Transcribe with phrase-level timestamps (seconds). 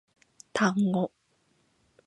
[0.55, 1.11] 単語